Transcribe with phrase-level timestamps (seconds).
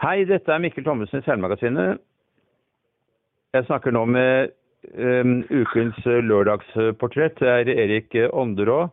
[0.00, 1.98] Hei, dette er Mikkel Thommessen i Seilmagasinet.
[3.52, 4.52] Jeg snakker nå med
[4.96, 7.36] um, ukens lørdagsportrett.
[7.42, 8.86] Det er Erik Ånderå.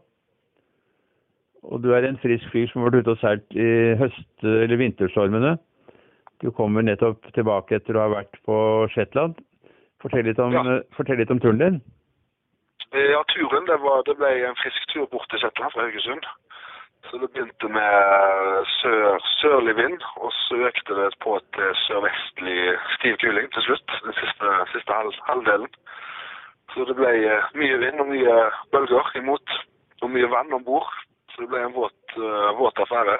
[1.67, 3.69] Og du er en frisk fyr som har vært ute og seilt i
[3.99, 5.55] høst- eller vinterstormene.
[6.43, 8.57] Du kommer nettopp tilbake etter å ha vært på
[8.93, 9.39] Shetland.
[10.03, 10.81] Fortell litt om, Ja.
[10.97, 11.79] fortell litt om turen din.
[12.91, 16.27] Eh, Ja, turen det, var, det ble en frisk tur bort til Shetland fra Haugesund.
[17.07, 22.59] Så det begynte med sør, sørlig vind, og så økte det på til sørvestlig
[22.97, 25.71] stiv kuling til slutt, den siste, siste halv, halvdelen.
[26.73, 28.35] Så det ble eh, mye vind og mye
[28.75, 29.55] bølger imot,
[30.01, 30.91] og mye vann om bord.
[31.31, 33.17] Så det ble en våt, eh, våt affære.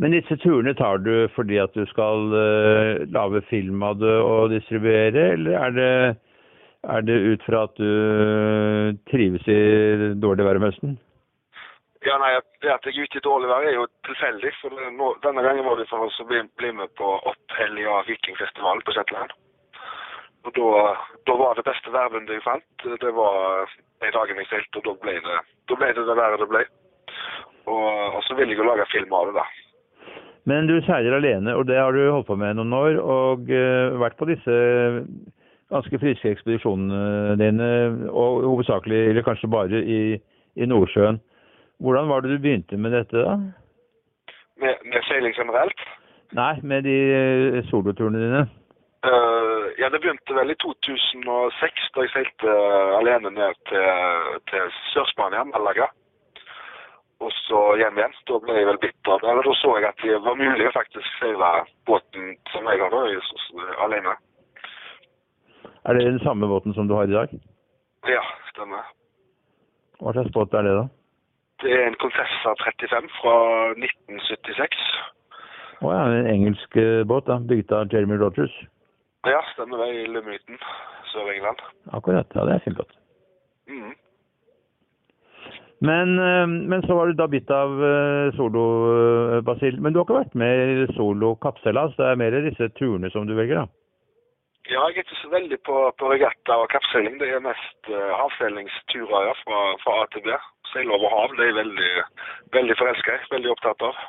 [0.00, 4.48] Men disse turene tar du fordi at du skal uh, lage film av det og
[4.48, 5.90] distribuere, eller er det,
[6.94, 9.60] er det ut fra at du trives i
[10.22, 10.96] dårlig vær om høsten?
[12.08, 12.32] Ja, nei,
[12.62, 14.52] Det at jeg er ute i dårlig vær er jo tilfeldig.
[14.60, 18.08] for nå, Denne gangen var det for oss å bli, bli med på opphell av
[18.08, 19.32] Vikingfestivalen på Shetland.
[20.48, 20.96] Og da,
[21.28, 23.68] da var det beste værbundet jeg fant, det var
[24.00, 26.62] de dagene jeg seilte, og da ble det da ble det det været det ble.
[27.68, 29.44] Og, og så ville jeg jo lage film av det, da.
[30.48, 34.00] Men du seiler alene, og det har du holdt på med noen år, og uh,
[34.00, 34.56] vært på disse
[35.70, 37.68] ganske friske ekspedisjonene dine,
[38.08, 40.00] og hovedsakelig, eller kanskje bare i,
[40.56, 41.20] i Nordsjøen.
[41.80, 43.36] Hvordan var det du begynte med dette, da?
[44.60, 45.84] Med, med seiling generelt.
[46.36, 48.42] Nei, med de eh, soloturene dine.
[49.00, 52.56] Uh, ja, det begynte vel i 2006, da jeg seilte
[52.98, 55.88] alene ned til, til Sør-Spania, Malaga.
[57.24, 58.14] Og så hjem igjen.
[58.28, 59.24] Da ble jeg vel bitter.
[59.30, 61.50] Eller da så jeg at det var mulig å faktisk seile
[61.88, 63.02] båten som jeg har da,
[63.86, 64.14] alene.
[65.88, 67.34] Er det den samme båten som du har i dag?
[68.08, 68.88] Ja, stemmer.
[70.00, 70.86] Hva slags båt er det, da?
[71.62, 73.36] Det er en Confessor 35 fra
[73.76, 74.84] 1976.
[75.80, 77.36] Å ja, en engelsk eh, båt, da.
[77.50, 78.54] Bygd av Jeremy Rogers.
[79.28, 79.90] Ja, stemmer det.
[80.00, 80.60] I Lumiten,
[81.12, 81.60] Sør-England.
[81.96, 82.28] Akkurat.
[82.36, 82.96] Ja, det er båt.
[83.68, 83.92] Mhm.
[85.80, 89.80] Men, eh, men så var du da bitt av eh, solo-basil.
[89.80, 91.96] Men du har ikke vært med i solo-kappseilas?
[91.96, 93.66] Det er mer disse turene som du velger, da?
[94.68, 97.16] Ja, jeg er ikke så veldig på, på regatta og kappseiling.
[97.18, 100.36] Det er mest uh, havseilingsturer ja, fra, fra A til B.
[100.72, 101.90] Seile over hav, det er jeg veldig,
[102.56, 103.22] veldig forelska i.
[103.34, 104.00] Veldig opptatt av.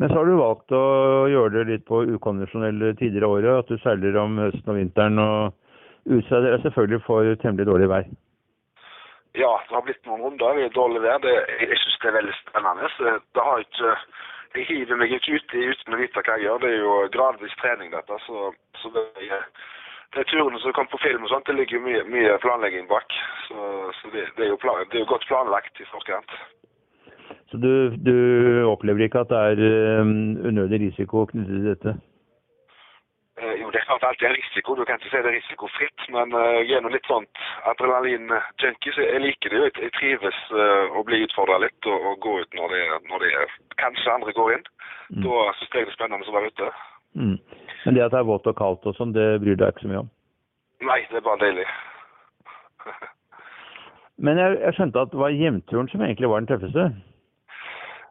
[0.00, 0.82] Men så har du valgt å
[1.28, 3.58] gjøre det litt på ukonvensjonelle tider av året.
[3.64, 8.08] At du seiler om høsten og vinteren og utseiler er selvfølgelig for temmelig dårlig vær.
[9.38, 11.20] Ja, det har blitt noen runder i dårlig vær.
[11.22, 12.88] Det, jeg syns det er veldig spennende.
[12.96, 13.92] Så Det har ikke,
[14.56, 16.64] jeg hiver meg ikke uti uten å vite hva jeg gjør.
[16.64, 18.18] Det er jo gradvis trening, dette.
[18.26, 18.50] Så,
[18.80, 19.46] så det, er-
[20.16, 23.18] de turene som kommer på film og sånt, det ligger jo mye, mye planlegging bak.
[23.46, 23.58] Så,
[24.00, 26.34] så det, det, er plan, det er jo godt planlagt i forkant.
[27.50, 27.72] Så du,
[28.08, 28.14] du
[28.66, 30.14] opplever ikke at det er eh,
[30.50, 31.94] unødig risiko knyttet til dette?
[33.40, 34.74] Eh, jo, det er klart alltid en risiko.
[34.74, 37.42] Du kan ikke si det er risikofritt, men uh, jeg er litt sånt
[37.72, 39.70] adrenalin-junkie, så jeg liker det jo.
[39.70, 43.32] Jeg, trives uh, å bli utfordra litt og, og gå ut når det, når det
[43.80, 44.66] kanskje andre går inn.
[45.14, 45.22] Mm.
[45.24, 46.70] Da syns jeg det er spennende å være ute.
[47.18, 47.36] Mm.
[47.84, 49.92] Men det at det er vått og kaldt og sånn, det bryr deg ikke så
[49.92, 50.10] mye om?
[50.88, 51.68] Nei, det er bare deilig.
[54.24, 56.90] Men jeg, jeg skjønte at det var hjemturen som egentlig var den tøffeste?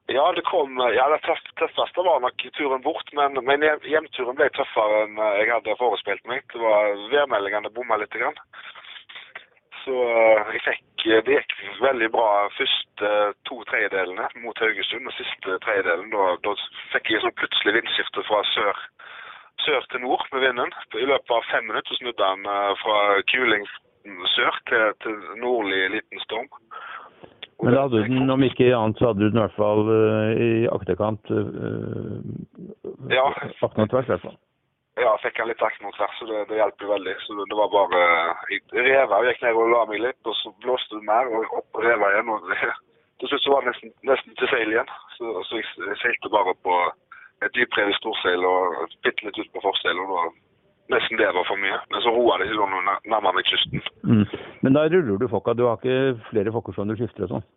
[0.09, 1.19] Ja, det kom Ja, det
[1.59, 6.25] tøffeste var nok turen bort, men, men hjemturen ble tøffere enn eh, jeg hadde forespilt
[6.25, 6.41] meg.
[6.50, 8.18] Det var værmeldingene bomma litt.
[8.18, 8.40] Grann.
[9.84, 11.53] Så eh, jeg fikk eh, Det gikk
[11.85, 13.12] veldig bra første
[13.52, 15.06] to tredjedelene mot Haugesund.
[15.06, 16.56] Og siste tredjedelen, da, da
[16.96, 18.81] fikk jeg sånn plutselig vindskifte fra sør,
[19.66, 20.74] sør til nord med vinden.
[20.96, 22.97] I løpet av fem minutter snudde han eh, fra
[23.31, 23.68] kuling
[24.36, 26.50] sør til, til nordlig liten storm.
[27.59, 29.58] Og Men da hadde du den, om ikke annet, så hadde du den i hvert
[29.59, 31.31] fall eh, i akterkant.
[31.31, 32.70] Øh,
[33.09, 33.25] Ja.
[33.66, 34.38] Akten tvers, i hvert fall.
[35.00, 37.16] Ja, jeg fikk han litt akt mot tvers, så det, det hjelper veldig.
[37.24, 38.02] Så det, det var bare
[38.52, 41.53] Jeg reva og gikk ned og la meg litt, og så blåste det mer, og
[41.62, 42.31] opp og reva igjen.
[42.36, 42.74] og det,
[43.20, 44.91] Til slutt så var det nesten, nesten til seil igjen.
[45.17, 46.76] Så, så jeg seilte bare på
[47.46, 51.62] et dyprevet storseil og bitte litt ut på forseil, og da nesten det var for
[51.62, 51.78] mye.
[51.94, 53.86] Men så roa det seg sånn når nærma meg kysten.
[54.03, 54.26] Mm.
[54.66, 55.56] Men da ruller du fokka.
[55.56, 57.47] Du har ikke flere fokker som du skifter og sånn?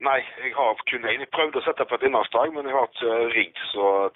[0.00, 1.20] Nei, jeg har kun én.
[1.20, 3.58] Jeg prøvde å sette på et innerstag, men jeg har ikke rigg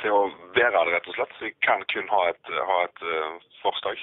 [0.00, 0.20] til å
[0.56, 1.34] være det, rett og slett.
[1.38, 4.00] Så jeg kan kun ha et, ha et uh, forstag.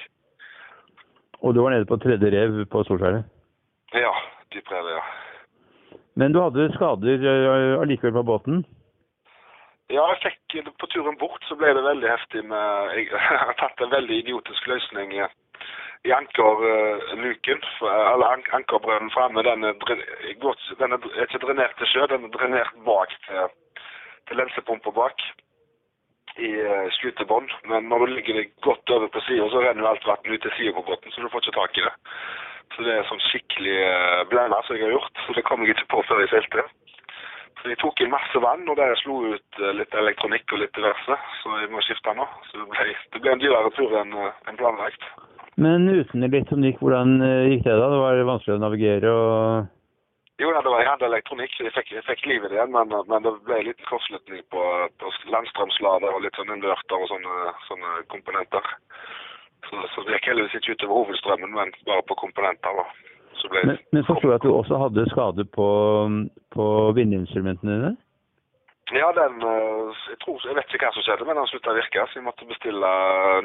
[1.42, 3.26] Og du var nede på tredje rev på Solskjæret?
[3.98, 4.12] Ja,
[4.54, 5.02] Dyprev, ja.
[6.14, 8.62] Men du hadde skader eh, allikevel på båten?
[9.90, 13.08] Ja, jeg fikk på turen bort så ble det veldig heftig med Jeg
[13.42, 15.24] har tatt en veldig idiotisk løsning i,
[16.06, 17.62] i ankerluken.
[17.82, 19.42] Eller an, ankerbrønnen framme.
[19.42, 19.74] Den, er
[21.26, 23.56] ikke drenert til sjø, den er drenert bak til,
[24.28, 25.24] til lensepumpa bak.
[26.40, 27.50] i eh, skutebånd.
[27.68, 30.40] Men når du ligger det godt over på sida, så renner jo alt vann ut
[30.40, 31.92] til sida på båten, så du får ikke tak i det.
[32.72, 33.74] Så det er sånn skikkelig
[34.30, 36.64] blenda som jeg har gjort, så det kom jeg ikke på før jeg seilte.
[37.62, 40.72] Så jeg tok inn masse vann, og der slo ut eh, litt elektronikk og litt
[40.74, 41.18] diverse.
[41.42, 42.26] Så jeg må skifte nå.
[42.48, 45.06] Så det ble, det ble en dyrere tur enn en enn planlagt.
[45.62, 47.86] Men uten elektronikk, hvordan eh, gikk det da?
[47.92, 49.70] Det var vanskelig å navigere og
[50.42, 52.96] Jo, da, det var, jeg hadde elektronikk, så jeg fikk, jeg fikk livet igjen, men,
[53.06, 54.62] men det ble litt kortslutning på,
[54.98, 58.72] på landstrømslader og litt sånn inverter og sånne, sånne komponenter.
[59.68, 62.80] Så, så det gikk heldigvis ikke utover hovedstrømmen, men bare på komponenter.
[62.80, 63.11] da.
[63.42, 65.68] Så ble Men, men forsto jeg at du også hadde skade på,
[66.54, 66.66] på
[66.98, 67.94] vindinstrumentene dine?
[68.92, 71.78] Ja, den eh, jeg, tror, jeg vet ikke hva som skjedde, men den slutta å
[71.78, 72.04] virke.
[72.10, 72.90] Så vi måtte bestille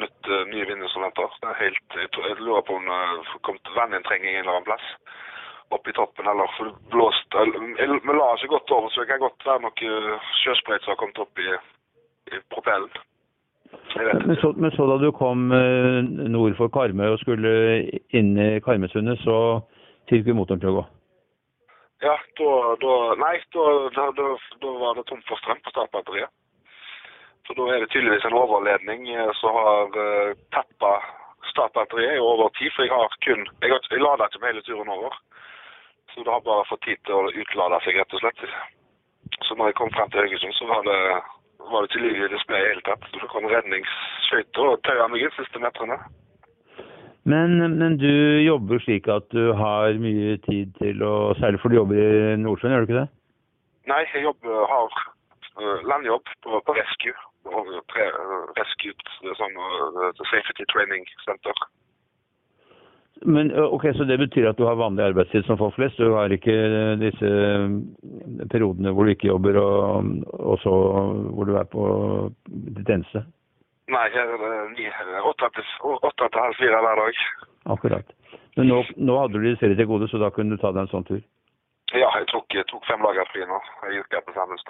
[0.01, 1.37] nytt, eh, nye vindinstrumenter.
[1.41, 4.69] Det er helt, jeg, tror, jeg lurer på om det kom vanninntrenging en eller annen
[4.69, 4.89] plass.
[5.75, 9.19] opp i toppen, eller for det blåste Vi la ikke godt over, så det kan
[9.19, 11.49] godt være noe sjøsprøyt som har kommet opp i,
[12.31, 12.93] i propellen.
[14.27, 15.99] Men så, men så da du kom eh,
[16.31, 17.51] nord for Karmøy og skulle
[18.15, 19.59] inn i Karmøysundet, så
[20.07, 20.85] du motoren til å gå?
[22.05, 22.49] Ja, da,
[22.81, 23.63] da Nei, da,
[23.95, 24.09] da,
[24.61, 26.29] da, var det tomt for strøm på startbatteriet.
[27.47, 30.91] Så da er det tydeligvis en overledning eh, som har uh, tappa
[31.47, 32.73] startbatteriet i over tid.
[32.75, 35.15] For jeg har kun Jeg, jeg lada ikke på hele turen over.
[36.11, 38.45] Så det har bare fått tid til å utlade seg, rett og slett.
[39.47, 40.99] Så når jeg kom frem til Haugesund, så var det,
[41.71, 43.09] var det ikke liv i displayet i det hele tatt.
[43.11, 45.99] Så det kom redningsskøyter og taua meg ut siste metrene.
[47.27, 51.81] Men, men du jobber slik at du har mye tid til å Særlig for du
[51.81, 53.09] jobber i Nordsjøen, gjør du ikke det?
[53.91, 55.01] Nei, jeg jobber, har
[55.59, 57.15] øh, landjobb på, på Rescue.
[57.51, 58.15] Og øh,
[58.59, 58.95] Rescue
[59.27, 61.67] er sånn øh, Safety Training Center.
[63.25, 65.97] Men ok, Så det betyr at du har vanlig arbeidstid som folk flest?
[65.97, 66.53] Du har ikke
[67.01, 67.31] disse
[68.51, 70.75] periodene hvor du ikke jobber, og, og så
[71.33, 71.87] hvor du er på
[72.77, 73.25] ditt eneste?
[73.87, 77.19] Nei, her er det åtte til, halv fire hver dag.
[77.71, 78.13] Akkurat.
[78.57, 80.83] Men nå, nå hadde du de serie til gode, så da kunne du ta deg
[80.83, 81.21] en sånn tur?
[81.95, 83.59] Ja, jeg tok, jeg tok fem dager fri nå.
[83.85, 84.65] Jeg gikk på Sandnes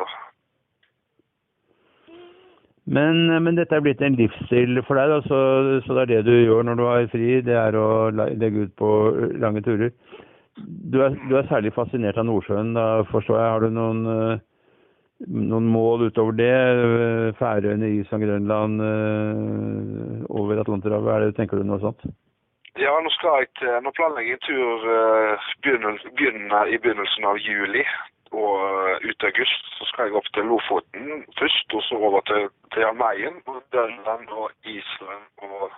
[2.85, 5.39] Men, men dette er blitt en livsstil for deg, da, så,
[5.87, 8.75] så det er det du gjør når du har fri, det er å legge ut
[8.79, 8.91] på
[9.41, 9.91] lange turer.
[10.57, 13.49] Du er, du er særlig fascinert av Nordsjøen, da forstår jeg.
[13.55, 14.45] Har du noen, eh,
[15.25, 16.53] noen mål utover det?
[16.53, 21.13] Eh, Færøyene, Island, Grønland, eh, over Atlanterhavet?
[21.13, 22.05] Er tenker du noe sånt?
[22.77, 24.83] Ja, nå skal jeg nå planlegger jeg en tur
[25.63, 27.81] begynner, begynner i begynnelsen av juli
[28.31, 29.63] og ut august.
[29.79, 33.63] Så skal jeg opp til Lofoten først, og så over til, til Jan Mayen, og
[33.73, 35.71] Grønland og Island og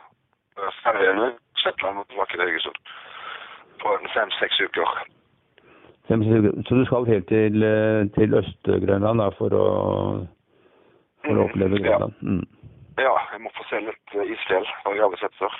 [0.84, 2.80] Færøyene, Shetland og tilbake til Haugesund.
[3.80, 5.19] På fem-seks uker.
[6.10, 9.54] Så du skal helt til, eh, til Øst-Grønland for
[11.26, 11.98] for å oppleve Ja.
[11.98, 12.14] Grønland?
[12.22, 12.46] Mm.
[13.00, 15.54] Ja, jeg må få se litt øh, isfjell, har jeg aldri sett før.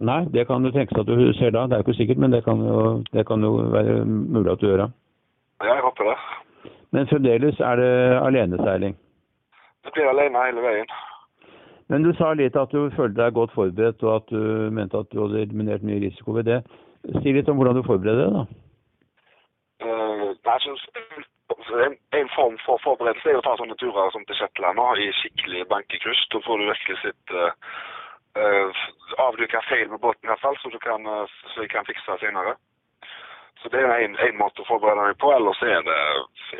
[0.00, 1.64] Nei, det kan du tenke seg at du ser da.
[1.66, 4.60] Det er jo ikke sikkert, men det kan jo, det kan jo være mulig at
[4.60, 4.84] du gjør.
[4.84, 4.88] da.
[5.64, 6.18] Ja, jeg håper det.
[6.92, 7.90] Men fremdeles er det
[8.22, 8.94] aleneseiling.
[9.84, 10.86] Det blir alene hele veien.
[11.88, 15.10] Men du sa litt at du følte deg godt forberedt, og at du mente at
[15.10, 16.60] du hadde eliminert mye risiko ved det.
[17.22, 18.44] Si litt om hvordan du forbereder deg, da.
[19.80, 20.82] Uh, jeg synes,
[21.86, 25.10] en, en form for forberedelse er å ta sånne turer som til Shetland nå, i
[25.20, 26.26] skikkelig bankekryss.
[26.32, 27.52] Da får du virkelig sitt uh,
[28.38, 28.82] uh,
[29.26, 32.18] avduka feil med båten i hvert fall, så du kan, uh, så jeg kan fikse
[32.22, 32.56] senere.
[33.62, 35.32] Så det er en måte å forberede meg på.
[35.36, 35.98] Ellers er det,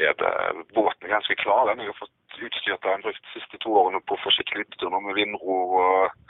[0.04, 0.32] er det
[0.76, 1.70] båten ganske klar.
[1.70, 5.16] Den jeg har fått utstyrt den brukt de siste to årene på forsiktig nå med
[5.16, 6.20] vindror og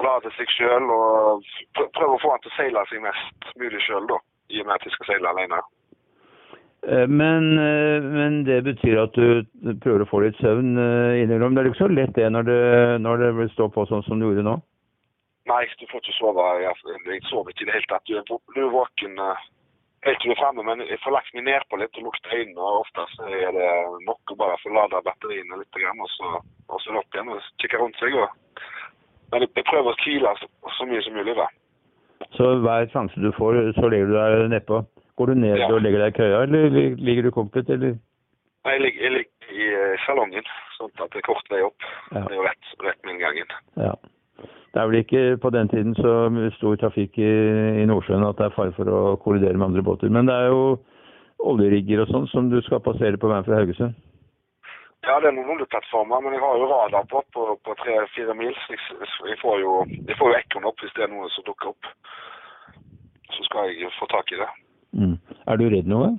[0.00, 0.88] Lade seg sjøl.
[0.88, 1.48] Og
[1.96, 4.08] prøve å få den til å seile seg mest mulig sjøl.
[4.52, 5.60] I og med at de skal seile alene.
[6.88, 9.42] Eh, Men, eh, men det betyr at du
[9.84, 11.54] prøver å få litt søvn eh, innimellom.
[11.54, 12.60] Det er ikke så lett det når det,
[13.04, 14.56] når det står på sånn som du gjorde nå.
[15.50, 16.46] Nei, du får ikke sove.
[16.62, 16.74] Jeg,
[17.06, 18.06] jeg sover ikke i det hele tatt.
[18.06, 19.18] Du er, du er våken
[20.06, 22.58] helt til du er fremme, men jeg får lagt meg nedpå litt og lukket øynene.
[22.58, 23.70] og Ofte så er det
[24.06, 26.30] nok å bare få lada batteriene litt, og så,
[26.66, 28.18] og så opp igjen og kikke rundt seg.
[28.18, 28.62] Og,
[29.34, 31.36] men jeg, jeg prøver å hvile så, så mye som mulig.
[31.38, 31.46] da.
[32.38, 34.82] Så hver sjanse du får, så legger du deg nedpå.
[35.18, 35.68] Går du ned Ja.
[35.68, 37.98] og legger deg i køya, eller ligger du komplett, eller?
[38.64, 40.44] Nei, Jeg ligger, jeg ligger i eh, salongen,
[40.78, 41.82] sånn at det er kort vei opp.
[42.14, 42.22] Ja.
[42.22, 43.50] Det er jo rett, rett med inngangen.
[43.76, 43.94] Ja.
[44.72, 46.12] Det er vel ikke på den tiden så
[46.56, 47.28] stor trafikk i,
[47.82, 50.08] i Nordsjøen at det er fare for å kollidere med andre båter.
[50.08, 50.62] Men det er jo
[51.44, 53.92] oljerigger og sånn som du skal passere på veien fra Haugesund.
[55.02, 58.54] Ja, det er noen oljeplattformer, men jeg har jo radar på på, på tre-fire mil.
[58.64, 59.72] så Jeg, jeg får jo,
[60.08, 61.90] jeg får jo ekorn opp hvis det er noe som dukker opp.
[63.34, 64.48] Så skal jeg få tak i det.
[64.92, 65.16] Mm.
[65.48, 66.12] Er du redd noe?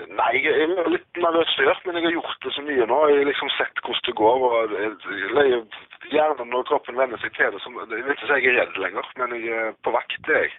[0.00, 2.98] Nei, jeg er litt, nervøs før, men jeg har gjort det så mye nå.
[3.10, 4.44] Jeg har liksom sett hvordan det går.
[4.48, 5.64] og jeg leier
[6.10, 7.60] Hjernen når kroppen venner seg til det.
[7.62, 10.54] Så jeg vil ikke si jeg er redd lenger, men jeg er på vakt, jeg.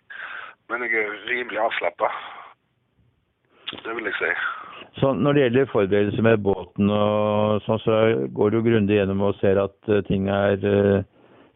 [0.69, 2.11] Men jeg er rimelig avslappa.
[3.71, 4.31] Det vil jeg si.
[4.99, 7.99] Så når det gjelder forberedelser med båten og sånn, så
[8.35, 11.03] går du grundig gjennom og ser at eh, ting er eh,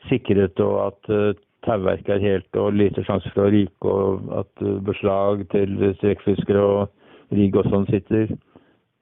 [0.09, 1.33] sikret og at uh,
[1.65, 6.61] tauverket er helt og lite sjanse for å ryke og at uh, beslag til strekkfiskere
[6.61, 8.35] og rigg og sånn sitter?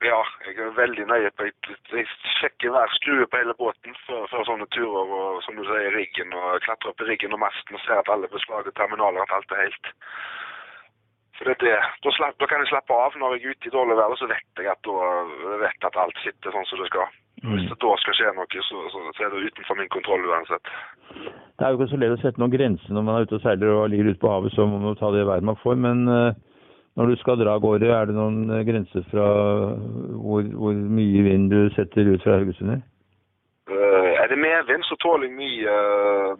[0.03, 2.07] Ja, jeg er veldig nøye på Jeg
[2.39, 5.11] sjekker hver skrue på hele båten før, før, sånne turer.
[5.19, 8.11] og Som du sier, riggen og klatrer opp i riggen og masten og ser at
[8.11, 9.91] alle beslag og terminaler, at alt er helt.
[11.37, 13.69] For det, er det, da, slapp, da, kan jeg slappe av når jeg er ute
[13.69, 16.89] i dårlig vær, så vet jeg at, da, vet at alt sitter sånn som det
[16.91, 17.07] skal.
[17.43, 17.55] Mm.
[17.55, 20.75] Hvis det da skal skje noe, så, så, så, er det utenfor min kontroll uansett.
[21.59, 23.43] Det er jo ikke så lett å sette noen grenser når man er ute og
[23.43, 25.75] seiler og ligger ute på havet, så må man ta det været man får.
[25.85, 26.33] Men uh,
[26.97, 29.27] når du skal dra av gårde, er det noen uh, grenser fra
[30.17, 32.81] hvor, hvor, mye vind du setter ut fra Haugesund?
[33.69, 35.77] Uh, er det medvind, så tåler jeg mye.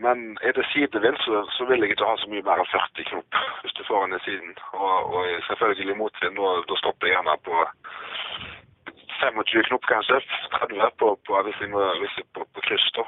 [0.02, 3.10] Men er det sidevind, så, så, vil jeg ikke ha så mye mer enn 40
[3.12, 4.56] knop hvis du får den i siden.
[4.74, 7.66] Og, og selvfølgelig motvind, da stopper jeg gjerne på
[9.22, 10.24] 25 knop kanskje.
[10.58, 11.70] 30 på, på, hvis jeg
[12.02, 13.06] hvis jeg på, på kryss, da.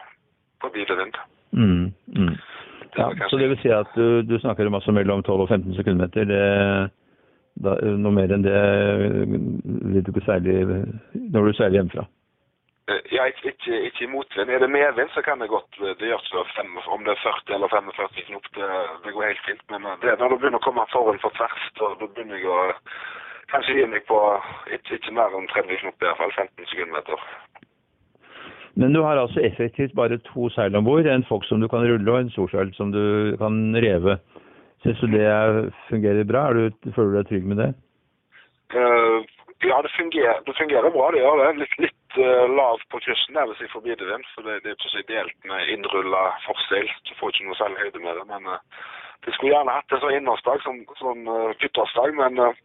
[0.62, 1.18] På bilevind.
[1.56, 2.36] Mm, mm.
[2.96, 5.76] Ja, så det vil si at du, du snakker om altså mellom 12 og 15
[5.76, 6.28] sekundmeter.
[6.30, 6.44] Det,
[7.64, 8.60] da, noe mer enn det
[9.32, 10.62] vil du ikke særlig
[11.16, 12.06] når du seiler hjemmefra?
[12.92, 14.50] Eh, ja, ikke, ikke, ikke, i motvind.
[14.50, 17.68] Er det medvind, så kan det godt det gjøres fem, om det er 40 eller
[17.68, 18.50] 45 knop.
[18.58, 18.68] Det,
[19.06, 19.64] det går helt fint.
[19.74, 22.52] Men eh, det er når det begynner å komme foran for tvers, da begynner jeg
[22.52, 22.60] å
[23.54, 24.20] kanskje gi meg på
[24.78, 27.26] ikke, ikke mer enn 30 knop, i hvert fall 15 sekundmeter.
[28.76, 31.08] Men du har altså effektivt bare to seil om bord.
[31.08, 34.18] En Fox som du kan rulle og en storseil som du kan reve.
[34.84, 35.30] Syns du det
[35.90, 36.50] fungerer bra?
[36.54, 37.70] Du, føler du deg trygg med det?
[38.76, 39.24] Uh,
[39.64, 41.08] ja, det fungerer, det fungerer, bra.
[41.16, 41.48] Det gjør det.
[41.64, 44.28] Litt, litt uh, lav på kryssen der hvis jeg får bidevind.
[44.36, 46.92] For det, det, er ikke så med innrulla forseil.
[47.08, 48.28] Du får ikke noe særlig høyde med det.
[48.34, 48.86] Men uh,
[49.26, 52.64] det skulle gjerne hatt en sånn innholdsdag, som, sånn uh, Men uh,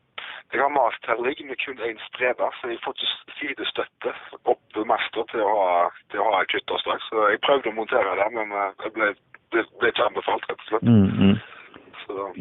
[0.52, 4.10] jeg har mast her rigg med kun én streber, så jeg får ikke sidestøtte
[4.52, 5.74] opp master til å ha,
[6.10, 7.02] til å ha kutterstrak.
[7.08, 9.12] Så jeg prøvde å montere det, men eh, det ble,
[9.54, 10.88] det ble ikke anbefalt, rett og slett.
[10.90, 11.36] Mm, mm.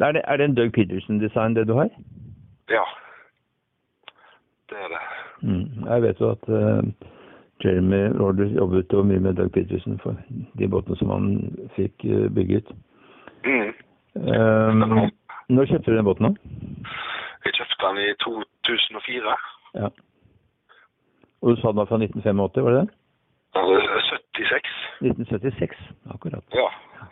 [0.02, 1.92] Er, det, er, det, en Doug Peterson-design det du har?
[2.74, 2.82] Ja.
[4.70, 5.04] Det er det.
[5.46, 5.66] Mm.
[5.86, 6.82] Jeg vet jo at uh,
[7.62, 10.18] Jeremy Rogers jobbet jo mye med Doug Peterson for
[10.58, 11.30] de båtene som han
[11.78, 12.74] fikk uh, bygget.
[13.46, 13.70] Mm.
[14.18, 15.10] Um,
[15.54, 16.34] når kjøpte du den båten?
[16.34, 16.90] da?
[17.80, 19.36] Den i 2004.
[19.80, 19.90] Ja.
[21.40, 22.88] Og du sa den var fra 1985, var det det?
[24.40, 24.68] 76.
[25.00, 25.78] 1976,
[26.14, 26.44] akkurat.
[26.52, 26.68] Ja,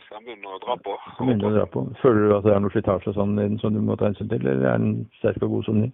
[0.08, 0.96] så den begynner å dra på.
[1.20, 1.86] Begynner å dra på.
[2.02, 4.68] Føler du at det er noe slitasje sånn, som du må ta hensyn til, eller
[4.74, 5.88] er den sterk og god som ny?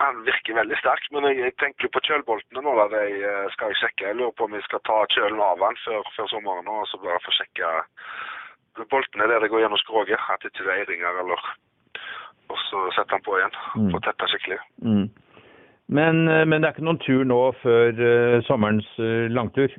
[0.00, 2.72] Den virker veldig sterk, men jeg, jeg tenker på kjølboltene nå.
[2.78, 4.06] da jeg eh, skal jeg sjekke.
[4.08, 7.00] Jeg lurer på om vi skal ta kjølen av den før, før sommeren og så
[7.02, 7.72] bare få sjekke
[8.88, 10.24] boltene der det går gjennom skroget.
[10.32, 11.44] At det ikke er eiringer eller
[12.70, 13.56] så setter han på igjen.
[13.76, 13.90] Mm.
[13.94, 14.60] Får tetta skikkelig.
[14.86, 15.06] Mm.
[15.98, 19.72] Men, eh, men, det er ikke noen tur nå før uh, sommerens uh, langtur?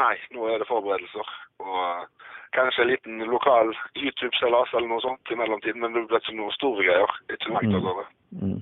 [0.00, 1.28] Nei, nå er det forberedelser.
[1.62, 5.78] Og uh, kanskje en liten lokal YouTube-seilas eller noe sånt i mellomtiden.
[5.84, 7.14] Men det blir ikke noen store greier.
[7.30, 8.08] Ikke langt av gårde.
[8.42, 8.58] Mm.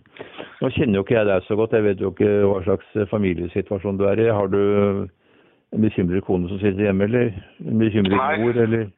[0.61, 1.79] Nå kjenner jo ikke jeg deg så godt.
[1.79, 4.29] Jeg vet jo ikke hva slags familiesituasjon du er i.
[4.29, 4.61] Har du
[5.71, 7.33] en bekymret kone som sitter hjemme, eller
[7.65, 8.89] en bekymret mor, eller?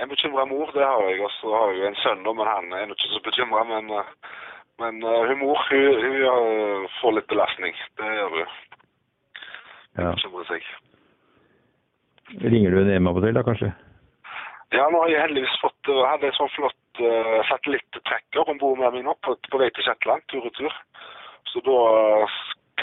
[0.00, 1.20] En bekymra mor, det har jeg.
[1.20, 3.64] Og så har jeg jo en sønn, men han er ikke så bekymra.
[3.68, 4.12] Men, eh,
[4.80, 7.76] men uh, hun mor hun, hun får litt belastning.
[8.00, 8.54] Det gjør hun.
[9.96, 10.12] Hun ja.
[10.16, 10.70] bekymrer seg.
[12.40, 13.72] Ringer du henne hjem av og til, da kanskje?
[14.72, 18.80] Ja, nå har jeg heldigvis fått uh, hadde en sånn flott uh, satellittrekker om bord
[18.80, 20.78] med meg nå på, på, vei til Shetland, tur og tur.
[21.52, 21.76] Så da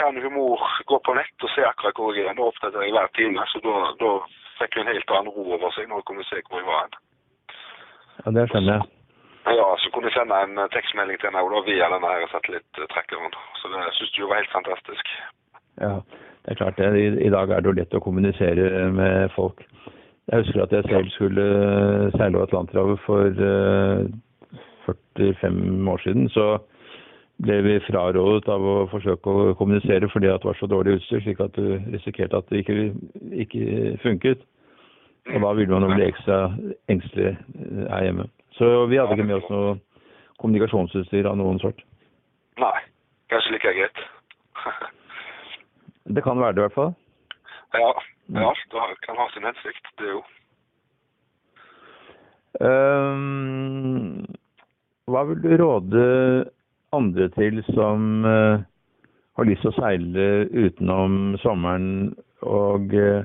[0.00, 2.36] kan humor gå på nett og se akkurat hvor jeg er.
[2.38, 3.44] Da oppdaterer jeg hver time.
[3.52, 4.10] Så da, da
[4.60, 6.86] fikk hun en helt annen ro over seg når hun kunne se hvor jeg var.
[6.86, 6.96] hen.
[8.20, 8.88] Ja, det skjønner jeg.
[9.58, 13.36] Ja, så kunne jeg sende en eh, tekstmelding til henne via denne her satellittrekkeren.
[13.60, 15.14] Så det syns jeg var helt fantastisk.
[15.80, 15.94] Ja,
[16.44, 16.90] det er klart det.
[17.00, 19.64] I, I, dag er det jo lett å kommunisere med folk.
[20.30, 26.28] Jeg husker at jeg selv skulle seile seile Atlanterhavet for uh, eh, 45 år siden.
[26.36, 26.46] Så
[27.40, 31.40] ble vi frarådet av å forsøke å kommunisere fordi det var så dårlig utstyr, slik
[31.40, 32.90] at du risikerte at det ikke,
[33.44, 34.44] ikke funket.
[35.30, 36.38] Og da ville man jo bli ekstra
[36.92, 38.26] engstelig eh, her hjemme.
[38.58, 39.76] Så vi hadde ikke med oss noe
[40.40, 41.80] kommunikasjonsutstyr av noen sort.
[42.60, 42.76] Nei.
[43.30, 44.04] Kanskje like greit.
[46.16, 46.94] det kan være det, i hvert fall.
[47.76, 47.90] Ja.
[48.40, 50.22] ja det kan ha sin hensikt, det jo.
[52.60, 54.24] Um,
[55.08, 56.02] hva vil du råde
[56.96, 58.62] andre til som uh,
[59.38, 63.22] har lyst til å seile utenom sommeren og uh,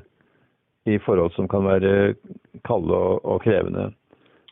[0.86, 2.16] i forhold som kan være
[2.68, 3.90] kalde og, og krevende.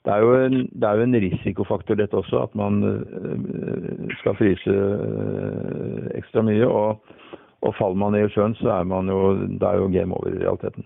[0.04, 4.36] Det er, jo en, det er jo en risikofaktor dette også, at man eh, skal
[4.36, 4.74] fryse
[6.20, 6.68] ekstra mye.
[6.68, 7.14] Og,
[7.64, 10.34] og faller man ned i sjøen, så er man jo, det er jo game over
[10.34, 10.84] i realiteten.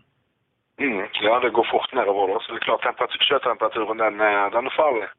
[0.77, 2.37] Mm, ja, det går fort nedover da.
[2.43, 5.09] Så det er klart temperatur, sjøtemperaturen den den er farlig.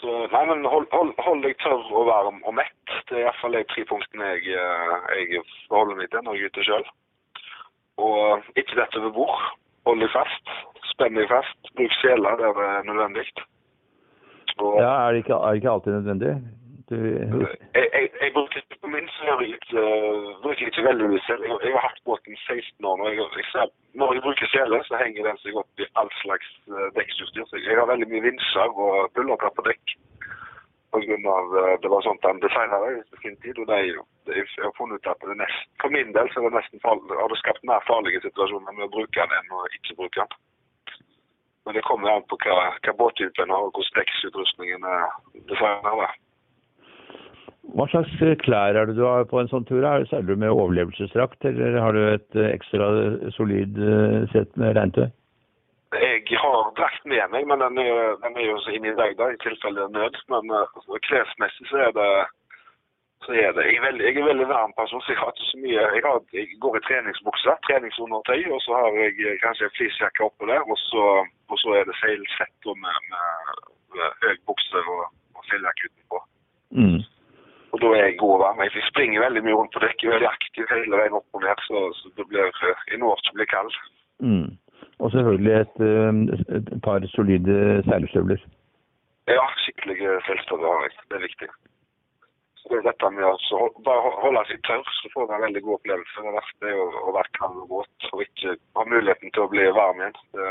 [0.00, 2.76] Så nei, men hold, hold, hold deg tørr og varm og mett.
[3.10, 6.52] Det er iallfall de tre punktene jeg, eh, jeg forholder meg til når jeg er
[6.54, 6.86] ute sjøl.
[8.00, 9.42] Og ikke dette over bord.
[9.88, 10.54] Hold deg fast.
[10.94, 11.72] Spenn deg fast.
[11.76, 13.26] Bruk seler der det er nødvendig.
[14.60, 16.32] Og Ja, er det ikke, er det ikke alltid nødvendig?
[16.90, 16.96] Du,
[17.74, 21.44] jeg, jeg, jeg bruker på min ikke, uh, bruker jeg ikke veldig mye sele.
[21.46, 22.96] Jeg, jeg har hatt båten 16 år.
[22.98, 23.66] Når jeg, ser,
[24.00, 27.44] når jeg bruker sele, så henger den seg opp i all slags uh, dekksutstyr.
[27.46, 29.92] Så jeg har veldig mye vinsjer og bullerter på dekk.
[30.90, 33.60] På grunn av uh, Det var sånt han designa i sin tid.
[33.62, 36.32] og det er jo, det Jeg har funnet ut at det nest, for min del
[36.32, 39.36] så er det nesten farlig, har det skapt mer farlige situasjoner med å bruke den
[39.38, 40.34] enn å ikke bruke den.
[41.68, 45.06] Men det kommer an på hva, hva båttypen har og hvordan dekksutrustningen er
[45.52, 46.10] designa.
[47.76, 48.12] Hva slags
[48.42, 49.84] klær er det du har på en sånn tur?
[49.84, 52.90] Er Seiler du med overlevelsesdrakt, eller har du et eh, ekstra
[53.36, 55.08] solid eh, sett med regntøy?
[56.00, 59.32] Jeg har drakt med meg, men den er, den er jo så inni deg da,
[59.32, 60.18] i tilfelle nød.
[60.30, 62.10] Men altså, klesmessig så er det
[63.24, 63.64] så er det.
[63.68, 66.02] Jeg er veldig, jeg er veldig varm person, så jeg har ikke så mye Jeg,
[66.06, 70.48] har, jeg går i treningsbukse, treningsundertøy, og så har jeg eh, kanskje en fleecejakke oppå
[70.52, 70.62] der.
[70.72, 71.04] Og så,
[71.52, 73.28] og så er det seilsett med, med,
[73.94, 75.02] med høy bukse og,
[75.36, 76.18] og utenpå.
[76.78, 77.00] Mm.
[77.80, 78.68] Og da er jeg god og med.
[78.76, 81.44] Jeg springer veldig mye rundt på dekket, jeg er veldig aktiv hele veien opp og
[81.46, 82.50] ned, så, så det blir
[82.96, 83.72] en år som blir kald.
[84.20, 84.50] Mm.
[85.00, 87.56] Og selvfølgelig et, eh, et par solide
[87.88, 88.42] seilstøvler.
[89.32, 90.98] Ja, skikkelige seilstøvler har jeg.
[91.08, 91.48] Det er viktig.
[92.60, 95.38] Så det er dette med å så bare ho- holde seg tørr, så får man
[95.40, 96.26] en veldig god opplevelse.
[96.26, 99.50] Det verste er jo å være kald og våt og ikke ha muligheten til å
[99.54, 100.20] bli varm igjen.
[100.36, 100.50] Det,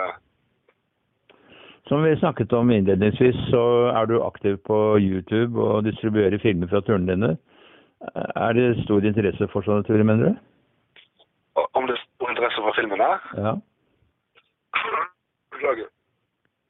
[1.88, 3.64] Som vi snakket om innledningsvis, så
[3.96, 7.32] er du aktiv på YouTube og distribuerer filmer fra turene dine.
[8.36, 10.38] Er det stor interesse for sånne turer, mener du?
[11.74, 13.10] om det er stor interesse for filmene?
[13.46, 13.54] Ja.
[15.54, 15.88] Beklager.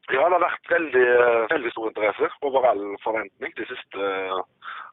[0.10, 1.08] Ja, det har vært veldig,
[1.54, 4.40] veldig stor interesse over all forventning de siste eh,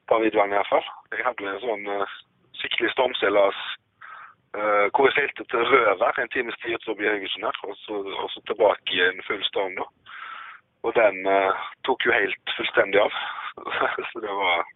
[0.08, 0.84] par videoene iallfall.
[1.14, 2.16] Jeg hadde en sånn eh,
[2.60, 3.62] skikkelig stormseilas
[4.94, 8.40] hvor jeg seilte til Røver en times tid utenfor Haugesund her, og så, og så
[8.48, 9.86] tilbake i en full storm da.
[10.86, 13.14] Og den uh, tok jo helt fullstendig av.
[14.10, 14.66] så det var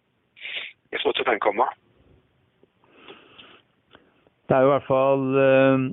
[0.91, 1.65] Jeg så ikke den komme.
[4.47, 5.85] Det er jo i hvert fall uh,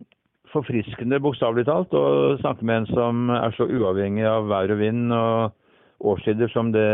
[0.52, 5.14] forfriskende, bokstavelig talt, å snakke med en som er så uavhengig av vær og vind
[5.14, 6.88] og årstider som det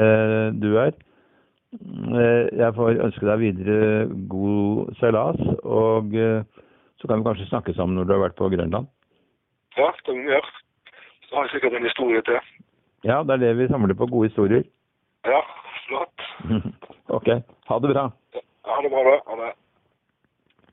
[0.61, 0.93] du er.
[1.75, 3.89] Uh, Jeg får ønske deg videre
[4.29, 6.45] god seilas, og eh,
[7.05, 8.87] så kan vi kanskje snakke sammen når du har vært på Grønland.
[9.77, 10.53] Ja, det må vi gjøre.
[11.29, 12.39] Så har jeg sikkert en historie til.
[13.05, 14.65] Ja, det er det vi samler på gode historier.
[15.29, 15.43] Ja,
[15.85, 16.25] flott.
[17.13, 17.29] Ok,
[17.69, 18.07] ha det bra.
[18.65, 19.19] Ha det bra, da.
[19.29, 19.51] Ha det.